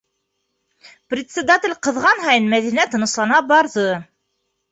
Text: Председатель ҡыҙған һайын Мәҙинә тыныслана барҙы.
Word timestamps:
Председатель 1.13 1.75
ҡыҙған 1.87 2.23
һайын 2.29 2.49
Мәҙинә 2.55 2.87
тыныслана 2.95 3.43
барҙы. 3.53 3.87